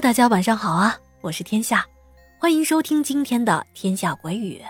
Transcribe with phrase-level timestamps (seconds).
[0.00, 0.96] 大家晚上好啊！
[1.22, 1.84] 我是天下，
[2.38, 4.62] 欢迎收听今天的《天下鬼语》。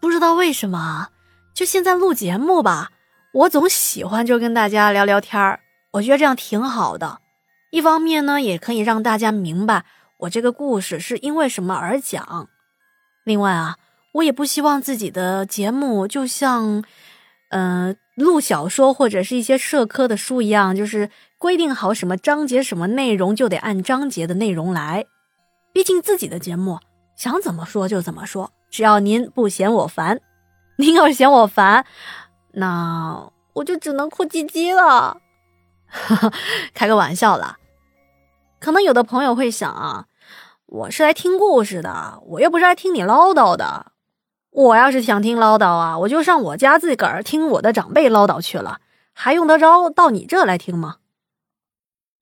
[0.00, 1.08] 不知道为什么，
[1.52, 2.90] 就现在录节目吧，
[3.34, 5.60] 我总喜欢就跟大家聊聊天儿。
[5.92, 7.20] 我觉得这样挺好的，
[7.70, 9.84] 一方面呢，也可以让大家明白
[10.20, 12.48] 我这个故事是因为什么而讲。
[13.24, 13.76] 另外啊，
[14.12, 16.82] 我也不希望自己的节目就像，
[17.50, 21.08] 嗯，录小说或者是一些社科的书一样，就是。
[21.38, 25.04] 规定好什么章节、什么内容，就得按章节的内容来。
[25.74, 26.80] 毕竟自己的节目，
[27.14, 30.18] 想怎么说就怎么说，只要您不嫌我烦。
[30.78, 31.84] 您要是嫌我烦，
[32.52, 35.18] 那我就只能哭唧唧了。
[36.72, 37.58] 开个玩笑啦。
[38.58, 40.06] 可能有的朋友会想啊，
[40.64, 43.92] 我是来听故事的，我又不是来听你唠叨的。
[44.56, 48.80] 我要是想听唠叨啊，我就上我家自个儿听我的长辈唠叨去了，
[49.12, 51.00] 还用得着到你这来听吗？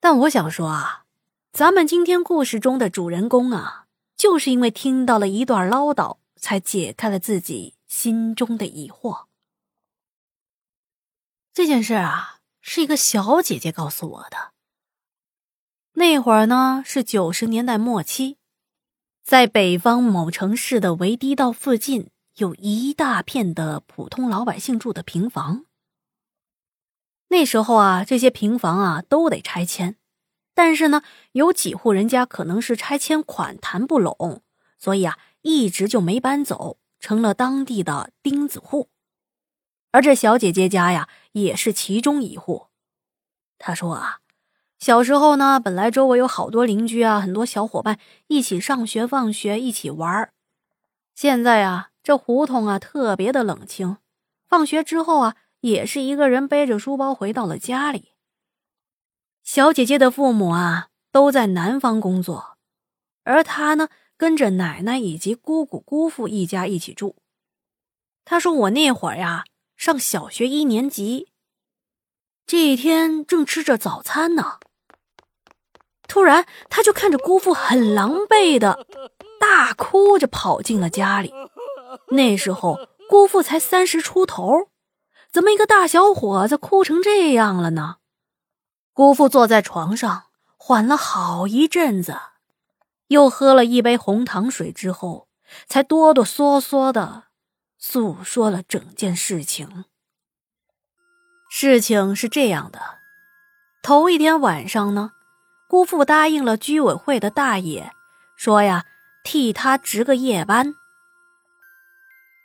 [0.00, 1.04] 但我想说啊，
[1.52, 9.26] 咱们今天故事中的主人公啊，就是因为听到了一段唠叨，才解开了自己心中的疑惑。
[11.52, 14.50] 这件事啊，是一个小姐姐告诉我的。
[15.92, 18.38] 那会儿呢，是九十年代末期，
[19.22, 25.66] 在北方某城市的围堤道附近，有一大片的普通老百姓住的平房。
[27.28, 29.96] 那时候啊，这些平房啊都得拆迁，
[30.52, 34.42] 但是呢，有几户人家可能是拆迁款谈不拢，
[34.78, 38.88] 所以啊，一直就没搬走，成了当地的钉子户。
[39.92, 42.66] 而这小姐姐家呀，也是其中一户。
[43.58, 44.18] 她说啊，
[44.80, 50.32] 小时候呢，本来周围有好多邻居啊，很多小伙伴一起上学放学，一起玩
[51.14, 53.96] 现在啊，这胡同啊特别的冷清，
[54.46, 55.34] 放学之后啊。
[55.64, 58.12] 也是一个人背着书包回到了家里。
[59.42, 62.58] 小姐姐的父母啊都在南方工作，
[63.22, 63.88] 而她呢
[64.18, 67.16] 跟着奶奶以及姑姑姑父一家一起住。
[68.26, 69.44] 她说：“我那会儿呀
[69.74, 71.30] 上小学一年级，
[72.44, 74.58] 这一天正吃着早餐呢，
[76.06, 78.86] 突然她就看着姑父很狼狈的
[79.40, 81.32] 大哭着跑进了家里。
[82.14, 84.70] 那时候姑父才三十出头。”
[85.30, 87.96] 怎么一个大小伙子哭成这样了呢？
[88.92, 90.26] 姑父坐在床上
[90.56, 92.16] 缓了好一阵子，
[93.08, 95.26] 又喝了一杯红糖水之后，
[95.66, 97.24] 才哆哆嗦嗦的
[97.76, 99.86] 诉说了整件事情。
[101.50, 102.80] 事情是这样的：
[103.82, 105.10] 头一天晚上呢，
[105.68, 107.90] 姑父答应了居委会的大爷，
[108.36, 108.84] 说呀
[109.24, 110.76] 替他值个夜班。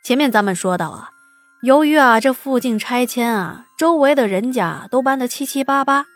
[0.02, 1.10] 前面咱们说到啊。
[1.62, 6.06] 由于啊，这附近拆迁啊，周围的人家都搬得七七八八，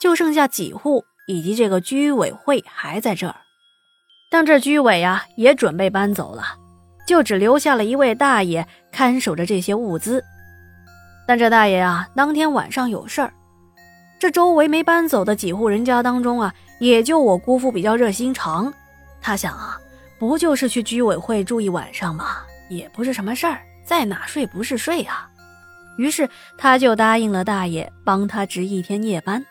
[0.00, 3.36] 就剩下几户以及这个居委会还在这儿。
[4.32, 6.42] 但这居委啊也准备搬走了，
[7.06, 10.24] 就只留下了一位大爷看守着这些物资。
[11.24, 13.32] 但这大爷啊，当天晚上有事儿。
[14.18, 18.72] 这周围没搬走的几户人家当中啊，也就我姑父比较热心肠。
[19.22, 19.80] 他想啊，
[20.18, 22.38] 不就是去居委会住一晚上吗？
[22.70, 23.60] 也不是什么事儿。
[23.84, 25.28] 在哪睡不是睡啊？
[25.98, 29.44] 于是他就答应了大爷，帮他值一天夜班。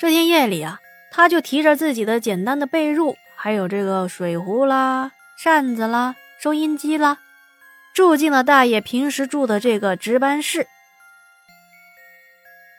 [0.00, 0.78] 这天夜里啊，
[1.10, 7.18] 他就提着自己的简单的被褥，还有这个水壶啦、扇子啦、收音机啦，
[7.94, 10.66] 住进了大爷平时住的这个值班室。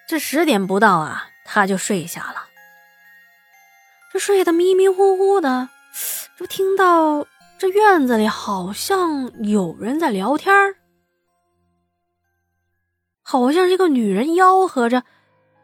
[0.07, 2.47] 这十点不到啊，他就睡下了。
[4.11, 5.69] 这睡得迷迷糊糊的，
[6.37, 7.25] 就听到。
[7.59, 10.53] 这院子里好像有人在聊天
[13.21, 15.03] 好像一个女人吆喝着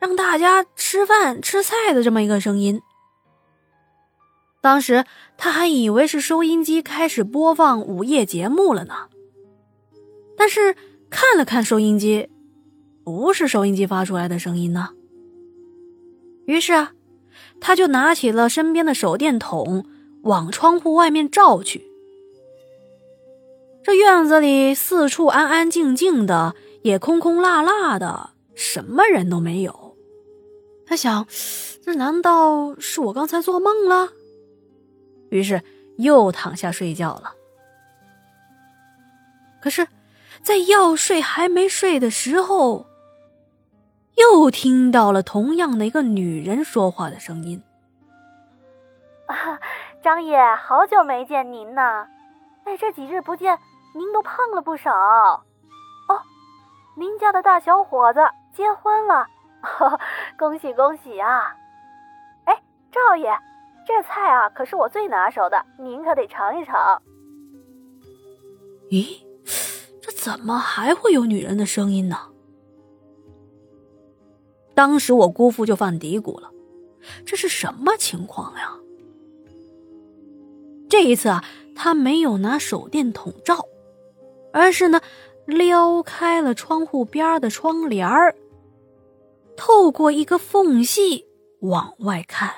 [0.01, 2.81] 让大家吃饭吃菜的这么一个声音。
[4.59, 5.05] 当时
[5.37, 9.07] 他还以为是收音机开始播放午夜节目了呢，
[10.35, 10.75] 但是
[11.09, 12.29] 看了看收音机，
[13.05, 14.89] 不是收音机发出来的声音呢。
[16.45, 16.91] 于是啊，
[17.61, 19.85] 他就拿起了身边的手电筒。
[20.25, 21.85] 往窗户外面照去，
[23.83, 29.95] 这院子里四处安安静静的，也空空落落的，什么人都没有。
[30.87, 31.27] 他想，
[31.83, 34.09] 这难道是我刚才做梦了？
[35.29, 35.61] 于是
[35.97, 37.35] 又躺下睡觉了。
[39.61, 39.87] 可是，
[40.41, 42.87] 在要睡还没睡的时候，
[44.15, 47.61] 又听到了同样的一个女人说话的声音。
[49.27, 49.59] 啊！
[50.05, 52.07] 张爷，好久没见您呢。
[52.63, 53.57] 哎，这几日不见，
[53.95, 54.93] 您都胖了不少。
[54.93, 56.21] 哦，
[56.95, 58.19] 您家的大小伙子
[58.53, 59.25] 结婚了，
[60.37, 61.55] 恭喜恭喜啊！
[62.43, 62.61] 哎，
[62.91, 63.35] 赵爷，
[63.87, 67.01] 这菜啊可是我最拿手的，您可得尝一尝。
[68.91, 69.23] 咦，
[70.03, 72.29] 这怎么还会有女人的声音呢？
[74.75, 76.51] 当时我姑父就犯嘀咕了，
[77.25, 78.77] 这是什么情况呀？
[80.89, 81.43] 这一次啊，
[81.75, 83.65] 他没有拿手电筒照，
[84.53, 85.01] 而是呢
[85.45, 88.35] 撩开了窗户边的窗帘儿，
[89.57, 91.25] 透过一个缝隙
[91.61, 92.51] 往外看。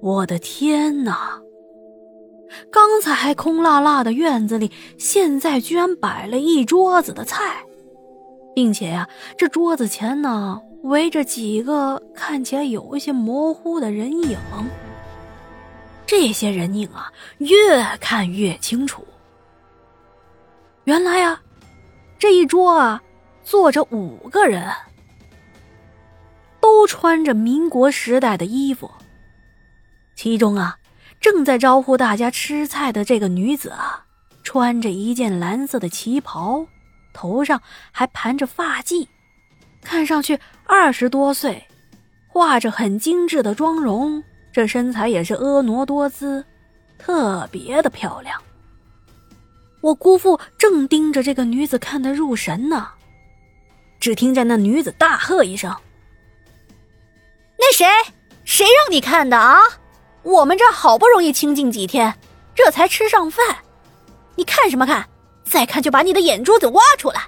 [0.00, 1.40] 我的天哪！
[2.70, 7.64] 刚才还空落落的院子里，现在居然摆了一桌子的菜，
[8.54, 14.38] 并且呀，这桌子前呢围着几个看起来有一些模糊的人影。
[16.08, 19.06] 这些人影啊，越看越清楚。
[20.84, 21.38] 原来啊，
[22.18, 23.02] 这一桌啊
[23.44, 24.72] 坐着五个人，
[26.60, 28.90] 都穿着民国时代的衣服。
[30.16, 30.78] 其中啊。
[31.20, 34.04] 正在招呼大家吃菜的这个女子啊，
[34.44, 36.64] 穿着一件蓝色的旗袍，
[37.12, 37.60] 头上
[37.90, 39.08] 还盘着发髻，
[39.82, 41.66] 看上去二十多岁，
[42.28, 44.22] 画着很精致的妆容，
[44.58, 46.44] 这身材也是婀娜多姿，
[46.98, 48.42] 特别的漂亮。
[49.80, 52.88] 我姑父正盯着这个女子看得入神呢，
[54.00, 55.72] 只听见那女子大喝一声
[57.56, 57.86] ：“那谁，
[58.42, 59.60] 谁让你看的啊？”
[60.26, 62.12] 我们这好不容易清静几天，
[62.52, 63.58] 这才吃上饭，
[64.34, 65.08] 你看什么看？
[65.44, 67.22] 再看就把你的眼珠子挖出来！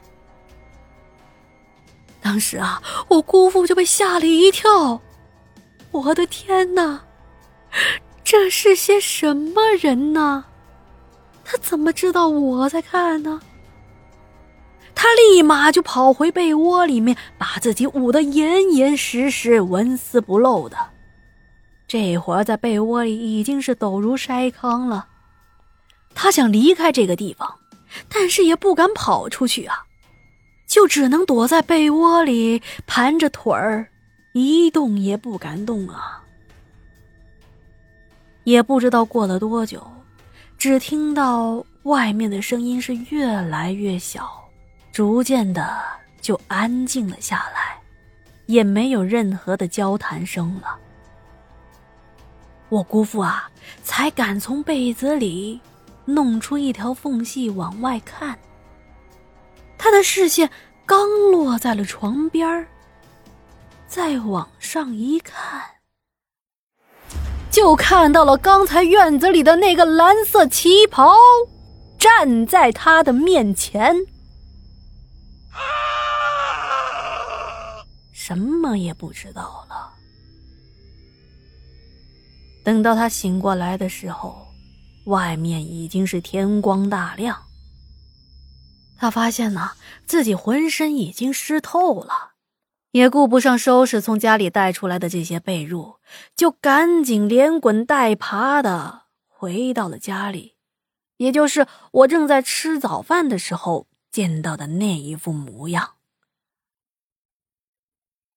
[2.20, 5.00] 当时啊，我姑父就被吓了一跳。
[5.92, 7.04] 我的天哪，
[8.24, 10.44] 这是些什么人呢？
[11.44, 13.40] 他怎么知道我在看呢？
[14.94, 20.76] 他立马就跑回被窝里面，把自己捂得严严实实、纹丝不漏的。
[21.88, 25.08] 这会儿在被窝里已经是抖如筛糠了，
[26.14, 27.56] 他想离开这个地方，
[28.08, 29.86] 但是也不敢跑出去啊，
[30.68, 33.88] 就只能躲在被窝里盘着腿儿，
[34.34, 36.19] 一动也不敢动啊。
[38.44, 39.82] 也不知道过了多久，
[40.58, 44.30] 只听到外面的声音是越来越小，
[44.92, 45.78] 逐渐的
[46.20, 47.78] 就安静了下来，
[48.46, 50.76] 也没有任何的交谈声了。
[52.68, 53.50] 我姑父啊，
[53.82, 55.60] 才敢从被子里
[56.04, 58.38] 弄出一条缝隙往外看。
[59.76, 60.48] 他的视线
[60.84, 62.66] 刚落在了床边
[63.86, 65.62] 再往上一看，
[67.50, 71.12] 就看到了刚才院子里的那个蓝色旗袍
[71.98, 73.94] 站在他的面前，
[78.12, 79.92] 什么也不知道了。
[82.62, 84.46] 等到他醒过来的时候，
[85.06, 87.46] 外面已经是天光大亮。
[88.96, 89.72] 他发现呢，
[90.06, 92.29] 自己浑身已经湿透了，
[92.92, 95.96] 也顾不上收拾从家里带出来的这些被褥，
[96.36, 100.56] 就赶紧连滚带爬的回到了家里，
[101.18, 105.96] 也就是我正在吃早饭的时候见到的那一副模样。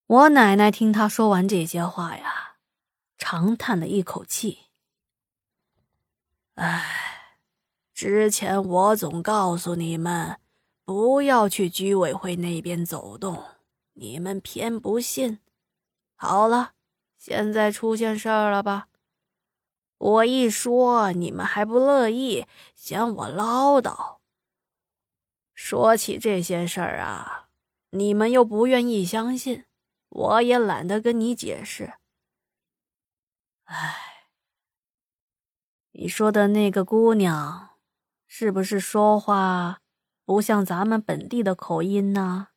[0.05, 2.41] 我奶奶听他说完这些话呀。
[3.15, 4.63] 长叹了一口气，
[6.55, 7.29] 唉，
[7.93, 10.39] 之前我总告诉你们
[10.83, 13.41] 不要去居委会那边走动，
[13.93, 15.39] 你们偏不信。
[16.15, 16.73] 好了，
[17.17, 18.87] 现在出现事儿了吧？
[19.97, 22.45] 我一说你们还不乐意，
[22.75, 24.17] 嫌我唠叨。
[25.53, 27.49] 说起这些事儿啊，
[27.91, 29.65] 你们又不愿意相信，
[30.09, 31.93] 我也懒得跟你解释。
[33.65, 34.27] 哎，
[35.91, 37.77] 你说的那个姑娘，
[38.27, 39.79] 是不是说话
[40.25, 42.49] 不像咱们本地的口音呢？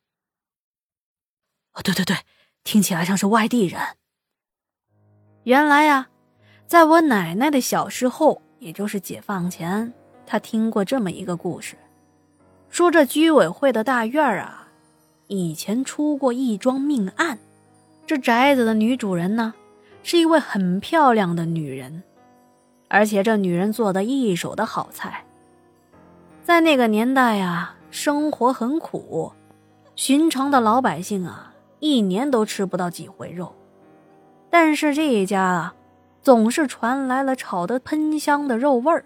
[1.77, 2.17] 哦，对对对，
[2.63, 3.79] 听起来像是外地人。
[5.43, 6.07] 原来呀，
[6.65, 9.93] 在我奶奶的小时候，也就是解放前，
[10.25, 11.75] 她听过这么一个故事，
[12.69, 14.67] 说这居委会的大院啊，
[15.27, 17.37] 以前出过一桩命案，
[18.07, 19.53] 这宅子的女主人呢。
[20.03, 22.01] 是一位很漂亮的女人，
[22.87, 25.25] 而且这女人做的一手的好菜。
[26.45, 29.33] 在那个年代啊，生活很苦，
[29.97, 33.53] 寻常的老百姓啊，一年都吃不到几回肉。
[34.49, 35.75] 但是这一家啊，
[36.21, 39.05] 总是传来了炒得喷香的肉味儿，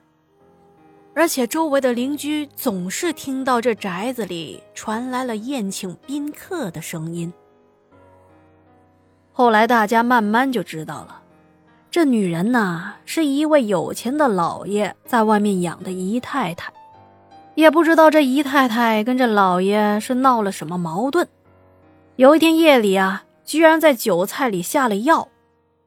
[1.14, 7.34] 而且周围的邻居总是听到这宅子里传来了宴请宾客的声音。
[9.34, 11.22] 后来大家慢慢就知道了，
[11.90, 16.72] 这女人呐，是一位有钱的老爷在外面养的姨太太，
[17.56, 21.28] 也不知道这姨太太跟这老爷是闹了什么矛盾。
[22.18, 25.30] 有一天夜里啊，居然在酒菜里下了药，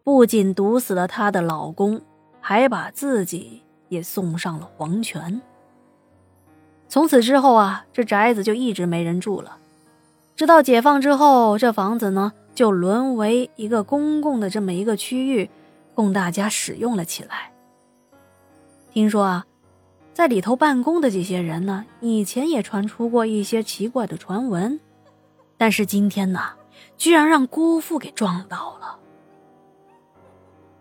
[0.02, 2.00] 不仅毒死了她的老公，
[2.40, 5.40] 还把自己也送上了黄泉。
[6.88, 9.58] 从此之后啊，这宅子就一直没人住了。
[10.34, 15.48] 直到解放之后，这房子呢就沦为一个公共的这么一个区域。
[15.94, 17.52] 供大家使用了起来。
[18.92, 19.46] 听说啊，
[20.12, 24.80] 在里头办公的这些人呢，以前也传出过一些奇怪的传闻，
[25.64, 26.50] 但是今天呢，
[26.98, 28.98] 居然让姑父给撞到了。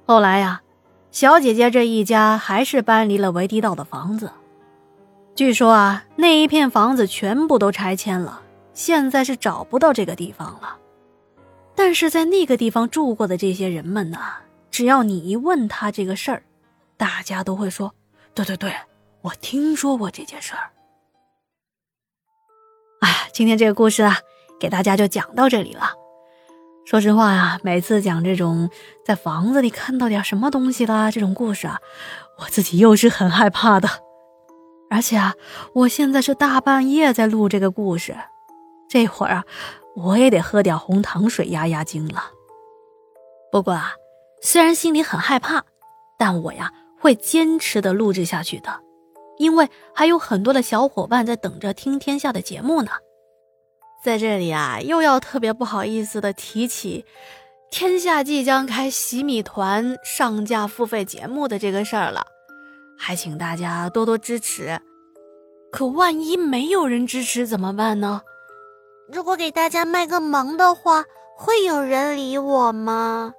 [0.06, 0.62] 后来呀，
[1.10, 4.30] 小姐姐这一家还是搬离了维迪道的房子。
[5.36, 8.42] 据说啊，那一片房子全部都拆迁了，
[8.74, 10.78] 现在是找不到这个地方了。
[11.76, 14.20] 但是在那个地方住过的这些人们呢？
[14.70, 16.44] 只要你一问他这个事儿，
[16.98, 17.96] 大家都会说
[18.36, 18.76] ：“对对对，
[19.22, 20.72] 我听说过这件事儿。”
[23.00, 24.18] 哎，今天这个故事啊，
[24.60, 25.92] 给大家就讲到这里了。
[26.86, 28.70] 说实话呀，每次讲这种
[29.06, 31.80] 在房子里看到点什么东西的这种故事啊，
[32.40, 33.90] 我自己又是很害怕的。
[34.90, 35.34] 而且啊，
[35.74, 38.16] 我现在是大半夜在录这个故事，
[38.90, 39.46] 这会儿啊，
[39.96, 42.24] 我也得喝点红糖水压压惊了。
[43.52, 43.94] 不过啊。
[44.46, 45.64] 虽然心里很害怕，
[46.20, 46.70] 但我呀
[47.00, 48.82] 会坚持的录制下去的，
[49.38, 52.92] 因为还有很多的小伙伴在等着听天下的节目呢。
[54.04, 57.06] 在这里啊，又要特别不好意思的提起，
[57.72, 62.26] 天下即将开洗米团上架付费节目的这个事儿了，
[62.98, 64.80] 还请大家多多支持。
[65.72, 68.22] 可万一没有人支持怎么办呢？
[69.12, 71.06] 如果给大家卖个萌的话，
[71.38, 73.34] 会有人理我吗？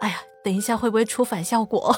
[0.00, 0.16] 哎呀。
[0.44, 1.94] 等一下会不会出反效果？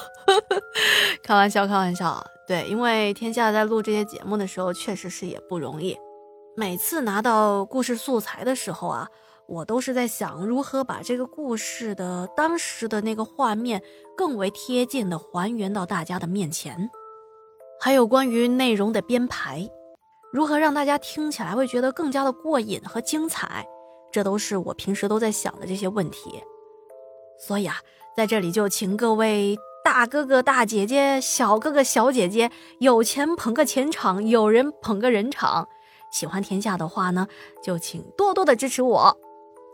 [1.23, 2.23] 开玩笑，开玩笑。
[2.47, 5.97] 对，因为天下在录这些节目的时候，确实是也不容易。
[6.57, 9.09] 每次拿到故事素材的时候啊，
[9.45, 13.81] 我都是在想如何把这个故事的当时的那个画面
[14.15, 16.89] 更为贴近的还原到大家的面前，
[17.81, 19.69] 还有关于内容的编排，
[20.31, 23.67] 如何让大家听起来会觉得更加的过瘾和精彩，
[24.09, 26.41] 这都是我平时都在想的这些问题。
[27.37, 27.75] 所以啊。
[28.15, 35.67] 在这里就请各位大哥哥、大姐姐、小哥哥、小姐姐，有钱捧个钱场，有人捧个人场。
[36.15, 37.27] 喜欢天下的话呢，
[37.61, 39.19] 就请多多的支持我。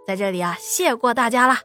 [0.07, 1.61] 在这里啊，谢过大家啦。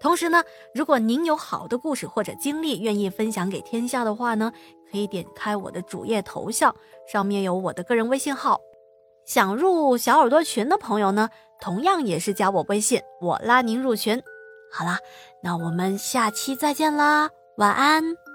[0.00, 0.42] 同时呢，
[0.74, 4.52] 如果您有好的故事或者经历，愿意分享给天下的话呢，
[4.90, 6.74] 可以点开我的主页头像，
[7.06, 8.60] 上面有我的个人微信号。
[9.24, 14.20] 想入小耳朵群的朋友呢，同样也是加我微信，我拉您入群。
[14.72, 14.98] 好啦，
[15.44, 18.27] 那我们下期再见啦，晚安。